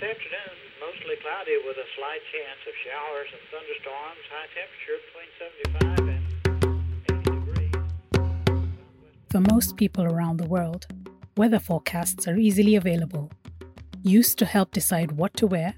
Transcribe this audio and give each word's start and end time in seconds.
this 0.00 0.10
afternoon, 0.10 0.56
mostly 0.80 1.14
cloudy 1.22 1.56
with 1.66 1.76
a 1.76 1.86
slight 1.96 2.20
chance 2.32 2.58
of 2.66 2.74
showers 2.82 3.28
and 3.34 3.42
thunderstorms. 3.50 4.24
High 4.32 4.48
temperature 4.58 4.98
between 5.06 5.30
75 5.78 6.08
and 6.08 6.24
80 7.26 7.30
degrees. 7.30 7.74
For 9.30 9.40
most 9.52 9.76
people 9.76 10.04
around 10.04 10.38
the 10.38 10.46
world, 10.46 10.86
weather 11.36 11.58
forecasts 11.58 12.26
are 12.26 12.36
easily 12.36 12.74
available, 12.74 13.30
used 14.02 14.38
to 14.38 14.46
help 14.46 14.72
decide 14.72 15.12
what 15.12 15.34
to 15.36 15.46
wear, 15.46 15.74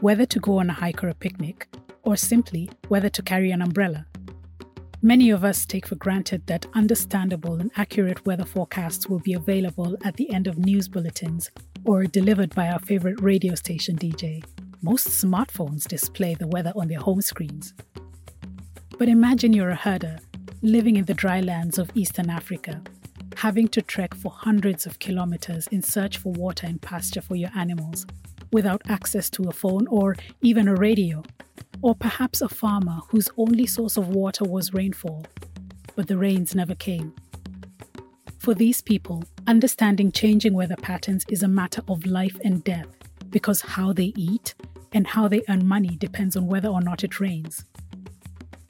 whether 0.00 0.26
to 0.26 0.40
go 0.40 0.58
on 0.58 0.70
a 0.70 0.72
hike 0.72 1.04
or 1.04 1.08
a 1.08 1.14
picnic, 1.14 1.68
or 2.02 2.16
simply 2.16 2.70
whether 2.88 3.08
to 3.08 3.22
carry 3.22 3.50
an 3.52 3.62
umbrella. 3.62 4.06
Many 5.02 5.30
of 5.30 5.44
us 5.44 5.66
take 5.66 5.86
for 5.86 5.96
granted 5.96 6.46
that 6.46 6.66
understandable 6.74 7.60
and 7.60 7.70
accurate 7.76 8.26
weather 8.26 8.46
forecasts 8.46 9.08
will 9.08 9.20
be 9.20 9.34
available 9.34 9.96
at 10.04 10.16
the 10.16 10.30
end 10.30 10.48
of 10.48 10.58
news 10.58 10.88
bulletins 10.88 11.50
or 11.86 12.04
delivered 12.04 12.52
by 12.54 12.68
our 12.68 12.80
favorite 12.80 13.20
radio 13.22 13.54
station 13.54 13.96
DJ. 13.96 14.44
Most 14.82 15.08
smartphones 15.08 15.86
display 15.86 16.34
the 16.34 16.48
weather 16.48 16.72
on 16.74 16.88
their 16.88 16.98
home 16.98 17.20
screens. 17.20 17.74
But 18.98 19.08
imagine 19.08 19.52
you're 19.52 19.70
a 19.70 19.76
herder 19.76 20.18
living 20.62 20.96
in 20.96 21.04
the 21.04 21.14
dry 21.14 21.40
lands 21.40 21.78
of 21.78 21.90
Eastern 21.94 22.28
Africa, 22.28 22.82
having 23.36 23.68
to 23.68 23.80
trek 23.80 24.14
for 24.14 24.32
hundreds 24.32 24.84
of 24.84 24.98
kilometers 24.98 25.68
in 25.68 25.80
search 25.80 26.18
for 26.18 26.32
water 26.32 26.66
and 26.66 26.82
pasture 26.82 27.20
for 27.20 27.36
your 27.36 27.50
animals, 27.54 28.04
without 28.52 28.82
access 28.88 29.30
to 29.30 29.44
a 29.44 29.52
phone 29.52 29.86
or 29.86 30.16
even 30.42 30.66
a 30.66 30.74
radio. 30.74 31.22
Or 31.82 31.94
perhaps 31.94 32.40
a 32.40 32.48
farmer 32.48 33.00
whose 33.08 33.28
only 33.36 33.66
source 33.66 33.96
of 33.96 34.08
water 34.08 34.44
was 34.44 34.74
rainfall, 34.74 35.24
but 35.94 36.08
the 36.08 36.16
rains 36.16 36.54
never 36.54 36.74
came. 36.74 37.14
For 38.46 38.54
these 38.54 38.80
people, 38.80 39.24
understanding 39.48 40.12
changing 40.12 40.54
weather 40.54 40.76
patterns 40.76 41.24
is 41.28 41.42
a 41.42 41.48
matter 41.48 41.82
of 41.88 42.06
life 42.06 42.36
and 42.44 42.62
death 42.62 42.86
because 43.28 43.60
how 43.60 43.92
they 43.92 44.12
eat 44.14 44.54
and 44.92 45.04
how 45.04 45.26
they 45.26 45.42
earn 45.48 45.66
money 45.66 45.96
depends 45.96 46.36
on 46.36 46.46
whether 46.46 46.68
or 46.68 46.80
not 46.80 47.02
it 47.02 47.18
rains. 47.18 47.64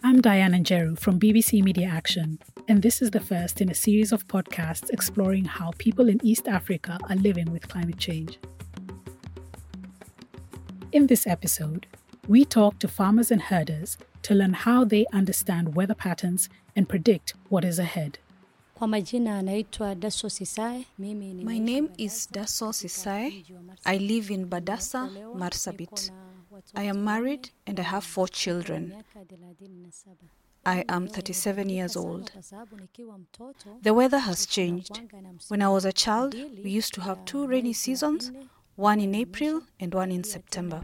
I'm 0.02 0.22
Diana 0.22 0.56
Njeru 0.60 0.98
from 0.98 1.20
BBC 1.20 1.62
Media 1.62 1.88
Action, 1.88 2.38
and 2.68 2.80
this 2.80 3.02
is 3.02 3.10
the 3.10 3.20
first 3.20 3.60
in 3.60 3.68
a 3.70 3.74
series 3.74 4.12
of 4.12 4.26
podcasts 4.26 4.88
exploring 4.88 5.44
how 5.44 5.72
people 5.76 6.08
in 6.08 6.24
East 6.24 6.48
Africa 6.48 6.98
are 7.10 7.16
living 7.16 7.52
with 7.52 7.68
climate 7.68 7.98
change. 7.98 8.38
In 10.90 11.06
this 11.06 11.26
episode, 11.26 11.86
we 12.26 12.46
talk 12.46 12.78
to 12.78 12.88
farmers 12.88 13.30
and 13.30 13.42
herders 13.42 13.98
to 14.22 14.34
learn 14.34 14.54
how 14.54 14.84
they 14.84 15.04
understand 15.12 15.74
weather 15.74 15.94
patterns 15.94 16.48
and 16.74 16.88
predict 16.88 17.34
what 17.50 17.62
is 17.62 17.78
ahead. 17.78 18.18
Kwa 18.78 18.88
majina 18.88 19.38
anaitwa 19.38 19.94
Daso 19.94 20.30
Sisai. 20.30 20.86
Mimi 20.98 21.34
ni 21.34 21.44
My 21.44 21.58
name 21.58 21.88
is 21.96 22.28
Daso 22.32 22.72
Sisai. 22.72 23.44
I 23.84 23.98
live 23.98 24.34
in 24.34 24.46
Badassa, 24.46 25.10
Marsabit. 25.34 26.10
I 26.74 26.84
am 26.88 27.04
married 27.04 27.50
and 27.66 27.80
I 27.80 27.82
have 27.82 28.04
four 28.06 28.28
children. 28.28 28.92
I 30.66 30.84
am 30.88 31.06
37 31.08 31.70
years 31.70 31.96
old. 31.96 32.30
The 33.82 33.94
weather 33.94 34.18
has 34.18 34.46
changed. 34.46 35.00
When 35.48 35.62
I 35.62 35.68
was 35.68 35.84
a 35.86 35.92
child, 35.92 36.34
we 36.64 36.70
used 36.70 36.92
to 36.94 37.00
have 37.00 37.24
two 37.24 37.46
rainy 37.46 37.72
seasons, 37.72 38.30
one 38.76 39.00
in 39.00 39.14
April 39.14 39.62
and 39.80 39.94
one 39.94 40.10
in 40.12 40.22
September. 40.22 40.82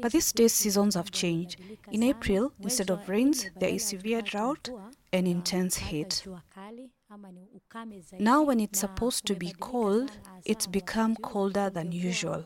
But 0.00 0.12
these 0.12 0.32
days, 0.32 0.52
seasons 0.52 0.94
have 0.94 1.10
changed. 1.10 1.56
In 1.92 2.02
April, 2.02 2.52
instead 2.60 2.90
of 2.90 3.08
rains, 3.08 3.46
there 3.58 3.68
is 3.68 3.84
severe 3.84 4.22
drought 4.22 4.68
and 5.12 5.28
intense 5.28 5.76
heat. 5.76 6.26
Now, 8.18 8.42
when 8.42 8.60
it's 8.60 8.80
supposed 8.80 9.26
to 9.26 9.34
be 9.34 9.54
cold, 9.60 10.10
it's 10.44 10.66
become 10.66 11.16
colder 11.16 11.70
than 11.70 11.92
usual 11.92 12.44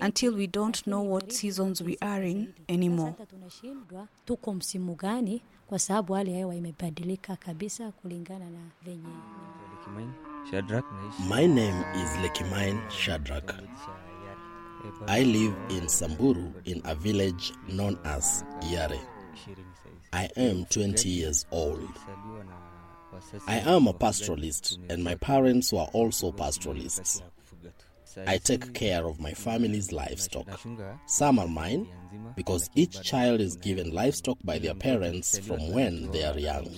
until 0.00 0.34
we 0.34 0.46
don't 0.46 0.86
know 0.86 1.00
what 1.00 1.32
seasons 1.32 1.82
we 1.82 1.96
are 2.02 2.22
in 2.22 2.54
anymore. 2.68 3.16
Shadrach. 10.50 10.84
My 11.20 11.46
name 11.46 11.84
is 11.94 12.10
Lekimine 12.18 12.90
Shadrach. 12.90 13.54
I 15.06 15.22
live 15.22 15.54
in 15.70 15.88
Samburu 15.88 16.52
in 16.64 16.82
a 16.84 16.94
village 16.94 17.52
known 17.68 17.98
as 18.04 18.44
Yare. 18.68 18.98
I 20.12 20.28
am 20.36 20.64
20 20.66 21.08
years 21.08 21.46
old. 21.50 21.88
I 23.46 23.58
am 23.60 23.86
a 23.86 23.94
pastoralist, 23.94 24.78
and 24.90 25.02
my 25.04 25.14
parents 25.14 25.72
were 25.72 25.86
also 25.92 26.32
pastoralists. 26.32 27.22
I 28.26 28.36
take 28.38 28.74
care 28.74 29.06
of 29.06 29.20
my 29.20 29.32
family's 29.32 29.92
livestock. 29.92 30.46
Some 31.06 31.38
are 31.38 31.48
mine 31.48 31.88
because 32.36 32.68
each 32.74 33.00
child 33.02 33.40
is 33.40 33.56
given 33.56 33.90
livestock 33.92 34.38
by 34.44 34.58
their 34.58 34.74
parents 34.74 35.38
from 35.38 35.72
when 35.72 36.10
they 36.10 36.24
are 36.24 36.38
young. 36.38 36.68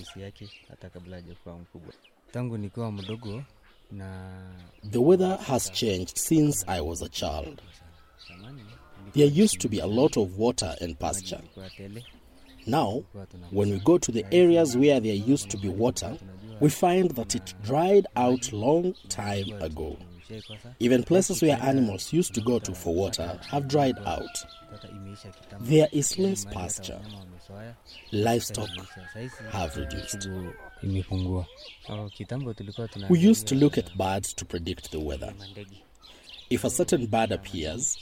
The 3.91 5.01
weather 5.01 5.37
has 5.41 5.69
changed 5.69 6.17
since 6.17 6.63
I 6.67 6.81
was 6.81 7.01
a 7.01 7.09
child. 7.09 7.61
There 9.13 9.27
used 9.27 9.61
to 9.61 9.69
be 9.69 9.79
a 9.79 9.87
lot 9.87 10.17
of 10.17 10.37
water 10.37 10.75
and 10.81 10.99
pasture. 10.99 11.41
Now, 12.67 13.03
when 13.51 13.69
we 13.69 13.79
go 13.79 13.97
to 13.97 14.11
the 14.11 14.25
areas 14.33 14.75
where 14.75 14.99
there 14.99 15.13
used 15.13 15.49
to 15.51 15.57
be 15.57 15.69
water, 15.69 16.17
we 16.59 16.69
find 16.69 17.11
that 17.11 17.35
it 17.35 17.53
dried 17.63 18.07
out 18.15 18.51
long 18.51 18.95
time 19.09 19.51
ago. 19.61 19.97
Even 20.79 21.03
places 21.03 21.41
where 21.41 21.57
animals 21.61 22.11
used 22.11 22.33
to 22.33 22.41
go 22.41 22.59
to 22.59 22.73
for 22.73 22.93
water 22.93 23.39
have 23.49 23.67
dried 23.67 23.97
out. 24.05 24.45
There 25.59 25.87
is 25.91 26.17
less 26.17 26.45
pasture. 26.45 26.99
Livestock 28.11 28.69
have 29.51 29.77
reduced. 29.77 30.27
Mifugo 30.83 30.93
imepungua. 30.93 31.45
Oh, 31.89 32.09
kitambo 32.09 32.53
tulikuwa 32.53 32.87
tuna 32.87 33.07
We 33.09 33.29
used 33.29 33.47
to 33.47 33.55
look 33.55 33.77
at 33.77 33.95
birds 33.95 34.35
to 34.35 34.45
predict 34.45 34.89
the 34.91 34.97
weather. 34.97 35.33
If 36.49 36.65
a 36.65 36.69
certain 36.69 37.07
bird 37.07 37.31
appears, 37.31 37.97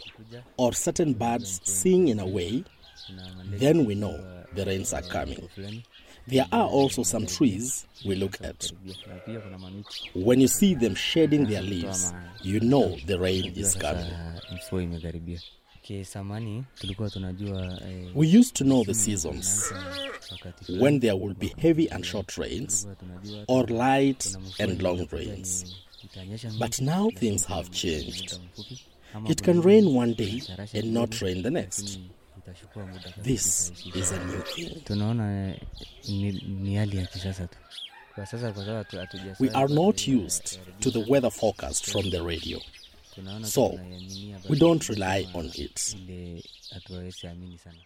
or 0.58 0.76
certain 0.76 1.14
birds 1.14 1.62
sing 1.64 2.08
in 2.10 2.20
a 2.20 2.26
way, 2.26 2.64
then 3.60 3.86
we 3.88 3.96
know 3.96 4.20
the 4.56 4.66
rains 4.66 4.94
are 4.94 5.08
coming. 5.08 5.50
There 6.28 6.46
are 6.52 6.68
also 6.68 7.04
some 7.04 7.26
trees 7.26 7.86
we 8.06 8.16
look 8.16 8.42
at. 8.42 8.72
na 9.08 9.16
pia 9.26 9.40
kuna 9.40 9.58
mamiti 9.58 10.12
When 10.16 10.42
you 10.42 10.48
see 10.48 10.76
them 10.76 10.96
shedding 10.96 11.46
their 11.48 11.62
leaves, 11.62 12.14
you 12.42 12.60
know 12.60 12.98
the 13.08 13.18
rain 13.18 13.54
is 13.56 13.76
coming. 13.76 14.12
Sasa 15.84 16.24
mvua 16.24 16.40
imekaribia. 16.40 16.64
Okay, 16.64 16.64
samani 16.64 16.64
tulikuwa 16.80 17.10
tunajua 17.10 17.82
eh, 17.90 18.12
We 18.16 18.28
used 18.40 18.54
to 18.54 18.64
know 18.64 18.86
the 18.86 18.94
seasons 18.94 19.74
when 20.80 21.00
there 21.00 21.14
will 21.14 21.34
be 21.36 21.54
heavy 21.58 21.88
and 21.90 22.06
short 22.06 22.38
rains, 22.38 22.88
or 23.48 23.70
light 23.70 24.38
and 24.60 24.82
long 24.82 25.08
rains. 25.12 25.66
But 26.60 26.82
now 26.82 27.10
things 27.12 27.46
have 27.48 27.70
changed. 27.72 28.40
It 29.30 29.42
can 29.44 29.62
rain 29.62 29.88
one 29.98 30.14
day 30.14 30.42
and 30.74 30.94
not 30.94 31.22
rain 31.22 31.44
the 31.44 31.50
next. 31.52 32.00
itachukua 32.38 32.86
muda 32.88 33.00
kabla 33.00 33.24
This 33.24 33.72
is 33.96 34.12
a 34.12 34.26
new 34.26 34.42
thing. 34.42 34.82
tunaona 34.84 35.56
ni, 36.08 36.32
ni 36.32 36.76
hali 36.76 36.98
ya 36.98 37.06
kisasa 37.06 37.48
tu 37.48 37.58
kwa 38.16 38.26
sasa 38.26 38.52
kwa 38.52 38.66
sababu 38.66 38.84
hatu- 38.84 38.98
hatujazoea 39.00 39.36
We 39.40 39.50
are 39.50 39.74
not 39.74 40.08
used 40.08 40.60
to 40.80 40.92
the 40.92 41.04
weather 41.12 41.32
forecast 41.32 41.86
from 41.86 42.12
the 42.12 42.20
radio, 42.20 42.62
so 43.44 43.80
we 44.50 44.60
don't 44.60 44.84
rely 44.90 45.28
on 45.34 45.46
it. 45.56 45.96
ile 45.96 46.44
hatuwezi 46.74 47.28
amini 47.28 47.58
sana 47.58 47.78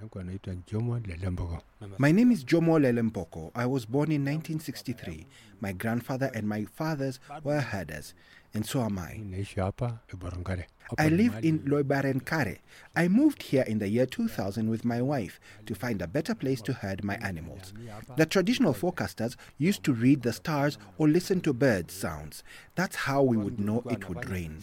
yangu 0.00 0.18
anaitwa 0.18 0.54
Njomo 0.54 0.98
Lelembogo. 0.98 1.62
My 1.98 2.12
name 2.12 2.34
is 2.34 2.44
Jomo 2.46 2.78
Lelempoko. 2.78 3.50
I 3.54 3.66
was 3.66 3.88
born 3.88 4.12
in 4.12 4.22
1963. 4.24 5.26
My 5.60 5.72
grandfather 5.72 6.30
and 6.34 6.48
my 6.48 6.66
fathers 6.66 7.20
were 7.44 7.60
herders, 7.60 8.14
and 8.54 8.64
so 8.64 8.80
am 8.82 8.98
I. 8.98 9.20
Naishi 9.30 9.60
hapa 9.60 9.98
Eborongare. 10.08 10.64
Hapa 10.88 11.02
I 11.02 11.08
live 11.08 11.44
in 11.44 11.60
Loibarenkare. 11.60 12.58
I 12.94 13.08
moved 13.08 13.42
here 13.42 13.62
in 13.62 13.78
the 13.78 13.88
year 13.88 14.06
2000 14.06 14.70
with 14.70 14.84
my 14.84 15.02
wife 15.02 15.40
to 15.66 15.74
find 15.74 16.00
a 16.00 16.06
better 16.06 16.34
place 16.34 16.62
to 16.62 16.72
herd 16.72 17.02
my 17.02 17.16
animals. 17.16 17.72
The 18.16 18.26
traditional 18.26 18.74
forecasters 18.74 19.36
used 19.58 19.82
to 19.84 19.92
read 19.92 20.22
the 20.22 20.32
stars 20.32 20.78
or 20.98 21.08
listen 21.08 21.40
to 21.42 21.52
bird 21.52 21.90
sounds. 21.90 22.44
That's 22.74 22.96
how 22.96 23.22
we 23.22 23.36
would 23.36 23.58
know 23.58 23.82
it 23.90 24.08
would 24.08 24.28
rain. 24.30 24.62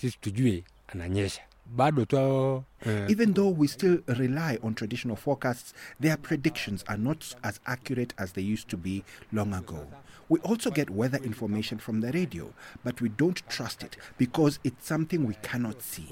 Sisi 1.69 1.75
tujue 1.75 1.77
ananyesha 1.77 2.05
bado 2.05 2.05
tu 2.05 2.89
eh, 2.89 3.11
Even 3.11 3.33
though 3.33 3.59
we 3.59 3.67
still 3.67 4.01
rely 4.07 4.57
on 4.63 4.73
traditional 4.75 5.17
forecasts, 5.17 5.73
their 6.01 6.17
predictions 6.17 6.83
are 6.87 7.01
not 7.01 7.35
as 7.43 7.59
accurate 7.65 8.13
as 8.17 8.33
they 8.33 8.53
used 8.53 8.67
to 8.69 8.77
be 8.77 9.03
long 9.33 9.53
ago. 9.53 9.87
We 10.29 10.39
also 10.39 10.71
get 10.71 10.89
weather 10.89 11.19
information 11.23 11.79
from 11.79 12.01
the 12.01 12.11
radio, 12.11 12.53
but 12.83 13.01
we 13.01 13.09
don't 13.09 13.41
trust 13.49 13.83
it 13.83 13.97
because 14.17 14.59
it's 14.63 14.87
something 14.87 15.27
we 15.27 15.35
cannot 15.41 15.81
see. 15.81 16.07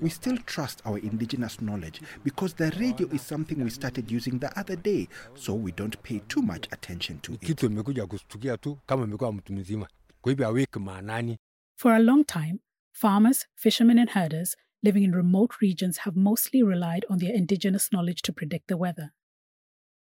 We 0.00 0.08
still 0.10 0.38
trust 0.46 0.80
our 0.86 0.98
indigenous 0.98 1.60
knowledge 1.60 2.00
because 2.24 2.54
the 2.54 2.70
radio 2.80 3.06
is 3.12 3.20
something 3.22 3.62
we 3.62 3.70
started 3.70 4.10
using 4.10 4.38
the 4.38 4.48
other 4.58 4.76
day, 4.76 5.08
so 5.34 5.52
we 5.54 5.72
don't 5.72 6.02
pay 6.02 6.20
too 6.28 6.40
much 6.42 6.66
attention 6.72 7.18
to 7.20 7.32
it. 7.34 7.40
kitu 7.40 7.66
imekuja 7.66 8.06
kustukia 8.06 8.56
tu 8.56 8.78
kama 8.86 9.04
imekuwa 9.04 9.32
mtu 9.32 9.52
mzima 9.52 9.88
kwa 10.20 10.32
hivyo 10.32 10.46
aweki 10.48 10.78
maanani 10.78 11.38
For 11.76 11.92
a 11.92 11.98
long 11.98 12.24
time, 12.26 12.58
Farmers, 12.92 13.46
fishermen, 13.56 13.98
and 13.98 14.10
herders 14.10 14.56
living 14.82 15.02
in 15.02 15.12
remote 15.12 15.60
regions 15.60 15.98
have 15.98 16.16
mostly 16.16 16.62
relied 16.62 17.04
on 17.10 17.18
their 17.18 17.34
indigenous 17.34 17.92
knowledge 17.92 18.22
to 18.22 18.32
predict 18.32 18.68
the 18.68 18.76
weather. 18.76 19.12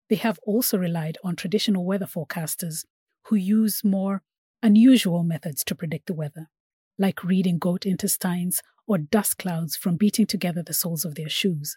They 0.08 0.16
have 0.16 0.38
also 0.42 0.76
relied 0.76 1.18
on 1.22 1.36
traditional 1.36 1.84
weather 1.84 2.06
forecasters 2.06 2.84
who 3.26 3.36
use 3.36 3.84
more 3.84 4.22
unusual 4.62 5.22
methods 5.22 5.64
to 5.64 5.74
predict 5.74 6.06
the 6.06 6.14
weather, 6.14 6.48
like 6.98 7.24
reading 7.24 7.58
goat 7.58 7.86
intestines 7.86 8.60
or 8.86 8.98
dust 8.98 9.38
clouds 9.38 9.76
from 9.76 9.96
beating 9.96 10.26
together 10.26 10.62
the 10.62 10.74
soles 10.74 11.04
of 11.04 11.14
their 11.14 11.28
shoes. 11.28 11.76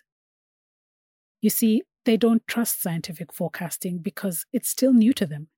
You 1.42 1.50
see, 1.50 1.84
they 2.06 2.18
don't 2.18 2.46
trust 2.48 2.82
scientific 2.82 3.32
forecasting 3.32 4.00
because 4.00 4.46
it's 4.52 4.70
still 4.70 4.94
new 4.94 5.14
to 5.14 5.26
them 5.26 5.50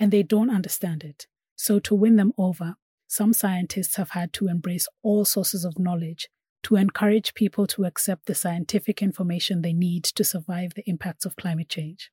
and 0.00 0.10
they 0.10 0.22
don't 0.22 0.50
understand 0.50 1.04
it. 1.04 1.26
So, 1.54 1.78
to 1.80 1.94
win 1.94 2.16
them 2.16 2.32
over, 2.38 2.76
some 3.12 3.34
scientists 3.34 3.96
have 3.96 4.12
had 4.12 4.32
to 4.32 4.48
embrace 4.48 4.88
all 5.02 5.26
sources 5.26 5.66
of 5.66 5.78
knowledge 5.78 6.30
to 6.62 6.76
encourage 6.76 7.34
people 7.34 7.66
to 7.66 7.84
accept 7.84 8.24
the 8.24 8.34
scientific 8.34 9.02
information 9.02 9.60
they 9.60 9.74
need 9.74 10.02
to 10.02 10.24
survive 10.24 10.72
the 10.72 10.88
impacts 10.88 11.26
of 11.26 11.36
climate 11.36 11.68
change. 11.68 12.10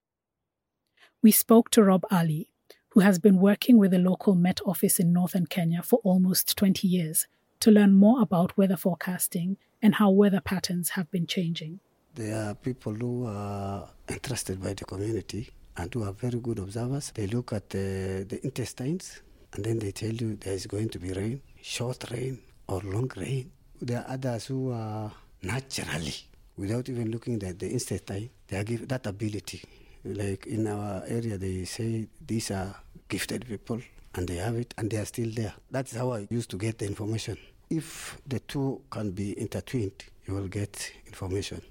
We 1.22 1.32
spoke 1.32 1.70
to 1.72 1.84
Rob 1.86 2.04
Ali, 2.12 2.50
who 2.90 3.00
has 3.00 3.18
been 3.18 3.40
working 3.40 3.78
with 3.78 3.92
the 3.92 3.98
local 3.98 4.36
Met 4.36 4.60
Office 4.66 5.00
in 5.00 5.14
northern 5.14 5.46
Kenya 5.46 5.82
for 5.82 6.02
almost 6.04 6.58
20 6.58 6.86
years 6.86 7.28
to 7.62 7.72
learn 7.72 7.94
more 7.94 8.22
about 8.22 8.58
weather 8.58 8.76
forecasting 8.76 9.56
and 9.82 9.96
how 9.96 10.10
weather 10.10 10.42
patterns 10.42 10.90
have 10.90 11.10
been 11.12 11.28
changing. 11.28 11.80
There 12.16 12.36
are 12.36 12.56
people 12.56 12.94
who 12.94 13.26
are 13.26 13.88
interested 14.10 14.62
by 14.62 14.74
the 14.74 14.84
community 14.84 15.50
and 15.78 15.94
who 15.94 16.04
are 16.04 16.12
very 16.12 16.42
good 16.42 16.60
observers. 16.60 17.12
They 17.16 17.28
look 17.28 17.54
at 17.54 17.70
the, 17.70 18.26
the 18.28 18.44
intestines 18.44 19.22
and 19.54 19.66
then 19.66 19.80
they 19.80 19.92
tell 19.92 20.12
you 20.12 20.36
there 20.36 20.54
is 20.54 20.68
going 20.68 20.90
to 20.90 21.00
be 21.00 21.12
rain, 21.14 21.42
short 21.62 22.04
rain 22.12 22.40
or 22.68 22.82
long 22.82 23.12
rain. 23.16 23.52
There 23.82 24.00
are 24.00 24.14
others 24.14 24.48
who 24.48 24.72
are 24.72 25.12
naturally, 25.42 26.14
without 26.58 26.90
even 26.90 27.12
looking 27.12 27.42
at 27.44 27.60
the 27.60 27.72
intestine, 27.72 28.30
they 28.48 28.58
are 28.58 28.64
given 28.64 28.88
that 28.88 29.08
ability. 29.08 29.62
Like 30.04 30.48
in 30.48 30.68
our 30.68 31.04
area, 31.08 31.38
they 31.38 31.66
say 31.66 32.08
these 32.26 32.52
are 32.52 32.76
gifted 33.08 33.48
people 33.48 33.82
and 34.16 34.28
they 34.28 34.36
have 34.36 34.56
it 34.56 34.74
and 34.78 34.90
they 34.90 34.98
are 34.98 35.06
still 35.06 35.30
there. 35.32 35.54
That's 35.72 35.96
how 35.96 36.12
I 36.12 36.28
used 36.30 36.50
to 36.52 36.58
get 36.58 36.78
the 36.78 36.86
information. 36.86 37.38
If 37.70 38.18
the 38.28 38.40
two 38.40 38.82
can 38.90 39.12
be 39.12 39.40
intertwined, 39.40 40.04
you 40.26 40.36
will 40.36 40.48
get 40.48 40.92
information. 41.06 41.62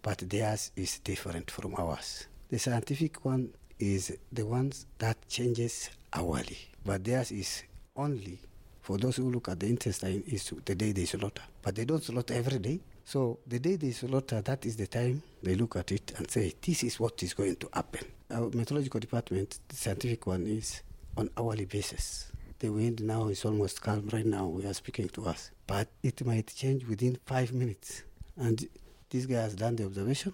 But 0.00 0.18
theirs 0.18 0.72
is 0.76 0.98
different 0.98 1.50
from 1.50 1.74
ours. 1.76 2.26
The 2.50 2.58
scientific 2.58 3.24
one 3.24 3.50
is 3.78 4.16
the 4.32 4.46
ones 4.46 4.86
that 4.98 5.16
changes 5.28 5.90
hourly, 6.12 6.58
but 6.84 7.04
theirs 7.04 7.32
is 7.32 7.62
only 7.96 8.38
for 8.82 8.98
those 8.98 9.16
who 9.16 9.30
look 9.30 9.48
at 9.48 9.60
the 9.60 9.66
intestine 9.66 10.24
is 10.26 10.52
the 10.64 10.74
day 10.74 10.90
they 10.92 11.04
slaughter. 11.04 11.42
But 11.62 11.76
they 11.76 11.84
don't 11.84 12.02
slaughter 12.02 12.34
every 12.34 12.58
day. 12.58 12.80
So 13.04 13.38
the 13.46 13.60
day 13.60 13.76
they 13.76 13.92
slaughter, 13.92 14.42
that 14.42 14.66
is 14.66 14.76
the 14.76 14.88
time 14.88 15.22
they 15.42 15.54
look 15.54 15.76
at 15.76 15.92
it 15.92 16.12
and 16.16 16.28
say, 16.28 16.52
this 16.60 16.82
is 16.82 16.98
what 16.98 17.22
is 17.22 17.32
going 17.32 17.56
to 17.56 17.68
happen. 17.72 18.04
Our 18.30 18.50
meteorological 18.50 18.98
department, 19.00 19.60
the 19.68 19.76
scientific 19.76 20.26
one, 20.26 20.46
is 20.46 20.82
on 21.16 21.30
hourly 21.36 21.64
basis. 21.64 22.32
The 22.58 22.70
wind 22.70 23.02
now 23.02 23.28
is 23.28 23.44
almost 23.44 23.80
calm 23.80 24.08
right 24.12 24.26
now. 24.26 24.46
We 24.46 24.66
are 24.66 24.74
speaking 24.74 25.08
to 25.10 25.26
us, 25.26 25.50
but 25.66 25.88
it 26.02 26.24
might 26.24 26.52
change 26.54 26.84
within 26.86 27.18
five 27.24 27.52
minutes. 27.52 28.02
And 28.36 28.68
this 29.10 29.26
guy 29.26 29.42
has 29.42 29.54
done 29.54 29.76
the 29.76 29.84
observation, 29.84 30.32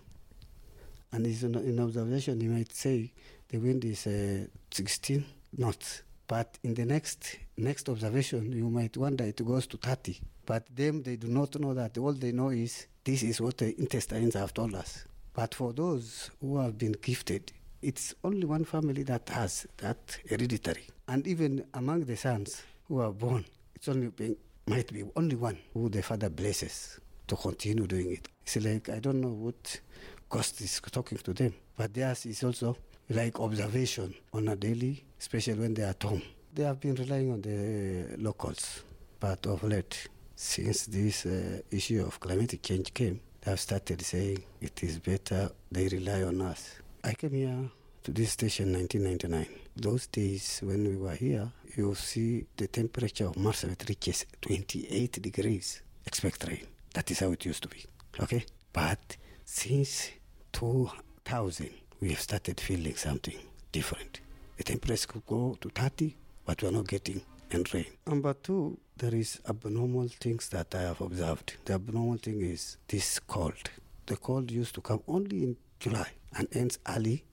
and 1.11 1.27
in 1.27 1.81
observation. 1.81 2.41
He 2.41 2.49
might 2.49 2.73
say 2.73 3.13
the 3.49 3.59
wind 3.59 3.85
is 3.85 4.07
uh, 4.07 4.47
16 4.71 5.25
knots, 5.56 6.03
but 6.27 6.59
in 6.62 6.75
the 6.75 6.85
next 6.85 7.39
next 7.56 7.89
observation, 7.89 8.53
you 8.53 8.69
might 8.69 8.97
wonder 8.97 9.25
it 9.25 9.45
goes 9.45 9.67
to 9.69 9.77
30. 9.77 10.19
But 10.47 10.67
them, 10.75 11.03
they 11.03 11.17
do 11.17 11.29
not 11.29 11.59
know 11.59 11.75
that. 11.75 11.99
All 11.99 12.12
they 12.12 12.33
know 12.33 12.50
is 12.50 12.87
this 13.05 13.23
is 13.23 13.41
what 13.41 13.59
the 13.59 13.79
intestines 13.81 14.35
have 14.35 14.55
told 14.55 14.75
us. 14.75 15.05
But 15.35 15.55
for 15.55 15.73
those 15.73 16.31
who 16.41 16.59
have 16.59 16.77
been 16.79 16.93
gifted, 16.93 17.53
it's 17.81 18.15
only 18.25 18.45
one 18.45 18.65
family 18.65 19.03
that 19.05 19.29
has 19.29 19.67
that 19.79 20.19
hereditary. 20.29 20.85
And 21.06 21.27
even 21.27 21.65
among 21.75 22.05
the 22.05 22.17
sons 22.17 22.62
who 22.87 23.01
are 23.01 23.12
born, 23.12 23.44
it's 23.75 23.89
only 23.89 24.09
being, 24.09 24.37
might 24.67 24.93
be 24.93 25.05
only 25.17 25.37
one 25.37 25.59
who 25.73 25.89
the 25.89 26.03
father 26.03 26.29
blesses 26.29 26.99
to 27.29 27.37
continue 27.37 27.87
doing 27.87 28.12
it. 28.12 28.29
It's 28.43 28.56
like 28.56 28.89
I 28.89 28.99
don't 28.99 29.21
know 29.21 29.29
what 29.29 29.81
cost 30.29 30.61
is 30.61 30.81
talking 30.91 31.19
to 31.19 31.33
them, 31.33 31.55
but 31.77 31.94
theirs 31.94 32.27
is 32.27 32.43
also 32.43 32.77
like 33.10 33.40
observation 33.40 34.14
on 34.32 34.49
a 34.49 34.56
daily, 34.56 35.05
especially 35.19 35.55
when 35.55 35.75
they 35.75 35.82
are 35.82 35.90
at 35.90 36.02
home. 36.02 36.22
They 36.55 36.64
have 36.64 36.81
been 36.81 36.94
relying 36.94 37.32
on 37.32 37.40
the 37.43 38.16
locals, 38.19 38.82
but 39.20 39.46
of 39.46 39.62
late, 39.62 40.08
since 40.34 40.87
this 40.87 41.26
uh, 41.26 41.60
issue 41.70 42.05
of 42.06 42.20
climatic 42.20 42.62
change 42.62 42.93
came, 42.93 43.20
they 43.40 43.50
have 43.50 43.60
started 43.60 44.02
saying 44.02 44.43
it 44.60 44.82
is 44.82 44.99
better 44.99 45.50
they 45.70 45.88
rely 45.88 46.22
on 46.22 46.40
us. 46.43 46.76
I 47.05 47.14
came 47.14 47.31
here 47.31 47.70
to 48.05 48.12
this 48.12 48.32
station 48.32 48.69
in 48.69 48.81
1999. 48.81 49.58
Those 49.76 50.06
days 50.08 50.60
when 50.62 50.84
we 50.88 50.96
were 50.96 51.14
here, 51.14 51.50
you 51.76 51.94
see 51.94 52.46
the 52.56 52.66
temperature 52.66 53.26
of 53.26 53.34
Marsabit 53.37 53.88
reaches 53.88 54.26
28 54.43 55.22
degrees. 55.22 55.82
Expect 56.06 56.46
rain. 56.49 56.66
That 56.94 57.10
is 57.10 57.20
how 57.20 57.31
it 57.32 57.44
used 57.44 57.62
to 57.62 57.69
be. 57.69 57.84
Okay? 58.20 58.44
But 58.72 59.16
since 59.44 60.10
2000, 60.52 61.70
we 62.00 62.11
have 62.11 62.21
started 62.21 62.61
feeling 62.61 62.95
something 62.97 63.39
different. 63.73 64.21
The 64.56 64.65
temperature 64.65 65.06
could 65.09 65.27
go 65.27 65.56
to 65.61 65.69
30, 65.71 66.15
but 66.47 66.62
we 66.62 66.69
are 66.69 66.73
not 66.73 66.87
getting 66.87 67.21
any 67.50 67.65
rain. 67.73 67.87
Number 68.06 68.35
two, 68.35 68.79
there 68.97 69.15
is 69.15 69.41
abnormal 69.49 70.09
things 70.09 70.49
that 70.50 70.75
I 70.75 70.83
have 70.83 71.00
observed. 71.00 71.56
The 71.65 71.75
abnormal 71.75 72.19
thing 72.19 72.41
is 72.43 72.77
this 72.89 73.19
cold. 73.21 73.71
The 74.06 74.17
cold 74.17 74.50
used 74.50 74.75
to 74.77 74.81
come 74.81 75.03
only 75.09 75.43
in 75.45 75.56
July 75.81 76.09
and 76.37 76.49
ends 76.53 76.79
early 76.89 77.25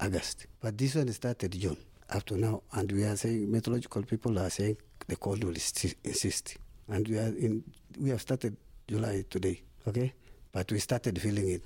August. 0.00 0.46
But 0.60 0.76
this 0.78 0.94
one 0.94 1.10
started 1.12 1.52
June 1.52 1.76
up 2.10 2.24
to 2.26 2.36
now, 2.36 2.62
and 2.72 2.90
we 2.92 3.04
are 3.04 3.16
saying 3.16 3.50
meteorological 3.50 4.02
people 4.02 4.38
are 4.38 4.50
saying 4.50 4.76
the 5.06 5.16
cold 5.16 5.42
will 5.44 5.54
st- 5.56 5.94
insist, 6.04 6.56
and 6.88 7.06
we 7.08 7.16
are 7.18 7.28
in. 7.28 7.64
We 7.98 8.10
have 8.10 8.20
started 8.20 8.56
July 8.88 9.24
today, 9.30 9.62
okay, 9.88 10.12
but 10.52 10.70
we 10.70 10.78
started 10.80 11.20
feeling 11.20 11.48
it 11.50 11.62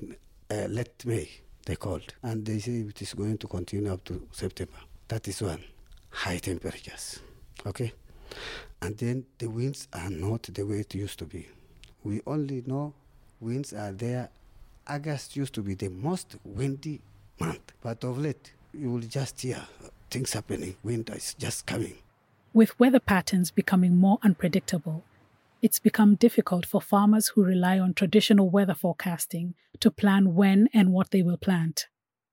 uh, 0.50 0.66
late 0.68 1.04
May. 1.04 1.28
The 1.68 1.76
cold, 1.76 2.14
and 2.22 2.46
they 2.46 2.60
say 2.60 2.78
it 2.78 3.02
is 3.02 3.12
going 3.12 3.36
to 3.36 3.46
continue 3.46 3.92
up 3.92 4.02
to 4.04 4.26
September. 4.32 4.78
That 5.08 5.28
is 5.28 5.42
one. 5.42 5.62
High 6.08 6.38
temperatures, 6.38 7.20
okay, 7.66 7.92
and 8.80 8.96
then 8.96 9.26
the 9.36 9.48
winds 9.48 9.86
are 9.92 10.08
not 10.08 10.44
the 10.44 10.62
way 10.64 10.80
it 10.80 10.94
used 10.94 11.18
to 11.18 11.26
be. 11.26 11.46
We 12.02 12.22
only 12.26 12.62
know 12.66 12.94
winds 13.38 13.74
are 13.74 13.92
there. 13.92 14.30
August 14.86 15.36
used 15.36 15.52
to 15.56 15.62
be 15.62 15.74
the 15.74 15.90
most 15.90 16.36
windy 16.42 17.02
month. 17.38 17.72
But 17.82 18.02
of 18.02 18.18
late, 18.18 18.54
you 18.72 18.90
will 18.90 19.00
just 19.00 19.38
hear 19.42 19.60
things 20.10 20.32
happening. 20.32 20.74
Winter 20.82 21.16
is 21.16 21.34
just 21.34 21.66
coming. 21.66 21.98
With 22.54 22.80
weather 22.80 22.98
patterns 23.00 23.50
becoming 23.50 23.94
more 23.94 24.18
unpredictable, 24.22 25.02
it's 25.60 25.78
become 25.78 26.14
difficult 26.14 26.64
for 26.64 26.80
farmers 26.80 27.28
who 27.28 27.44
rely 27.44 27.78
on 27.78 27.94
traditional 27.94 28.48
weather 28.48 28.74
forecasting 28.74 29.54
to 29.80 29.90
plan 29.90 30.34
when 30.34 30.68
and 30.72 30.92
what 30.92 31.10
they 31.10 31.22
will 31.22 31.36
plant. 31.36 31.86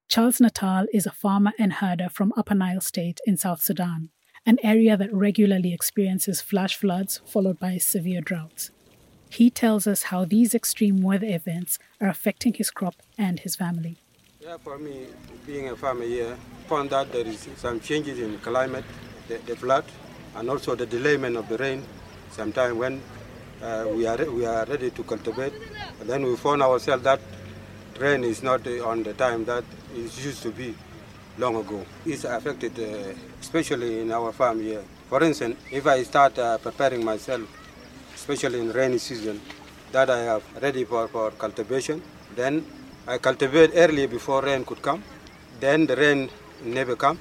Charles 0.08 0.40
Natal 0.40 0.86
is 0.94 1.06
a 1.06 1.12
farmer 1.12 1.52
and 1.58 1.74
herder 1.74 2.10
from 2.10 2.34
Upper 2.38 2.54
Nile 2.54 2.82
State 2.82 3.20
in 3.26 3.38
South 3.38 3.62
Sudan, 3.62 4.10
an 4.46 4.60
area 4.62 4.96
that 4.96 5.14
regularly 5.14 5.74
experiences 5.74 6.42
flash 6.42 6.76
floods 6.76 7.22
followed 7.26 7.60
by 7.60 7.78
severe 7.78 8.22
droughts. 8.22 8.70
He 9.30 9.50
tells 9.50 9.88
us 9.88 10.04
how 10.04 10.24
these 10.24 10.54
extreme 10.54 11.02
weather 11.02 11.28
events 11.28 11.80
are 12.00 12.08
affecting 12.08 12.54
his 12.54 12.70
crop 12.70 12.96
and 13.18 13.40
his 13.40 13.56
family. 13.56 13.98
Yeah, 14.40 14.58
for 14.58 14.78
me, 14.78 15.08
being 15.48 15.70
a 15.70 15.76
farmer 15.76 16.04
here, 16.06 16.38
found 16.68 16.92
that 16.92 17.12
there 17.12 17.26
is 17.26 17.50
some 17.56 17.80
changes 17.80 18.20
in 18.20 18.38
climate, 18.38 18.86
the, 19.28 19.40
the 19.40 19.56
flood, 19.56 19.86
and 20.36 20.50
also 20.50 20.76
the 20.76 20.86
delayment 20.86 21.36
of 21.36 21.50
the 21.50 21.58
rain. 21.58 21.82
Sometimes 22.36 22.74
when 22.76 23.02
uh, 23.64 23.86
we 23.96 24.06
are 24.06 24.30
we 24.30 24.46
are 24.46 24.66
ready 24.66 24.90
to 24.92 25.04
cultivate, 25.04 25.54
then 26.04 26.24
we 26.24 26.36
found 26.36 26.62
ourselves 26.62 27.02
that 27.04 27.22
rain 27.98 28.26
is 28.26 28.44
not 28.44 28.68
on 28.68 29.04
the 29.04 29.14
time 29.14 29.46
that 29.46 29.64
it 29.96 30.12
used 30.26 30.44
to 30.44 30.52
be 30.52 30.76
long 31.38 31.56
ago. 31.56 31.86
It's 32.06 32.26
affected, 32.26 32.78
uh, 32.78 33.14
especially 33.40 34.02
in 34.02 34.12
our 34.12 34.34
farm 34.34 34.60
here. 34.62 34.84
For 35.10 35.24
instance, 35.24 35.56
if 35.72 35.88
I 35.88 36.04
start 36.04 36.38
uh, 36.38 36.58
preparing 36.58 37.06
myself, 37.06 37.44
especially 38.14 38.60
in 38.60 38.74
rainy 38.74 38.98
season, 38.98 39.40
that 39.94 40.10
I 40.10 40.20
have 40.20 40.44
ready 40.62 40.84
for, 40.84 41.08
for 41.08 41.32
cultivation, 41.32 42.02
then 42.36 42.66
I 43.08 43.18
cultivate 43.18 43.72
early 43.76 44.08
before 44.08 44.42
rain 44.42 44.66
could 44.66 44.82
come. 44.82 45.02
Then 45.62 45.86
the 45.86 45.96
rain 45.96 46.30
never 46.66 46.98
come. 46.98 47.18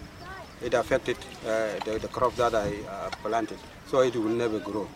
It 0.60 0.74
affected 0.74 1.18
uh, 1.46 1.78
the, 1.84 2.00
the 2.00 2.08
crop 2.08 2.34
that 2.34 2.54
I 2.54 2.72
uh, 2.90 3.10
planted, 3.22 3.58
so 3.86 4.00
it 4.00 4.16
will 4.16 4.36
never 4.44 4.58
grow. 4.58 4.88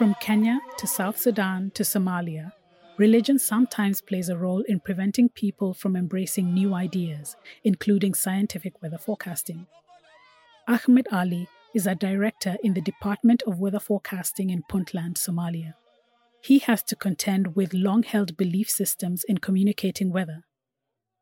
From 0.00 0.14
Kenya 0.14 0.60
to 0.78 0.86
South 0.86 1.18
Sudan 1.18 1.72
to 1.74 1.82
Somalia, 1.82 2.52
religion 2.96 3.38
sometimes 3.38 4.00
plays 4.00 4.30
a 4.30 4.38
role 4.38 4.62
in 4.62 4.80
preventing 4.80 5.28
people 5.28 5.74
from 5.74 5.94
embracing 5.94 6.54
new 6.54 6.72
ideas, 6.72 7.36
including 7.64 8.14
scientific 8.14 8.80
weather 8.80 8.96
forecasting. 8.96 9.66
Ahmed 10.66 11.06
Ali 11.12 11.48
is 11.74 11.86
a 11.86 11.94
director 11.94 12.56
in 12.64 12.72
the 12.72 12.80
Department 12.80 13.42
of 13.46 13.58
Weather 13.58 13.78
Forecasting 13.78 14.48
in 14.48 14.62
Puntland, 14.72 15.18
Somalia. 15.18 15.74
He 16.40 16.60
has 16.60 16.82
to 16.84 16.96
contend 16.96 17.54
with 17.54 17.74
long 17.74 18.02
held 18.02 18.38
belief 18.38 18.70
systems 18.70 19.22
in 19.24 19.36
communicating 19.36 20.10
weather. 20.10 20.44